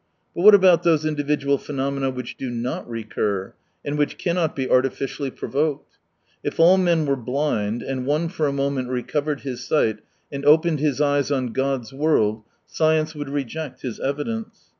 [0.33, 3.53] But what about those individual phenomena which do not recur,
[3.85, 5.99] and which cannot be artificially provoked?
[6.43, 9.99] If all men were blind, and one for a moment recovered his sight
[10.31, 14.69] and opened his eyes on God's world, science would reject his evidence.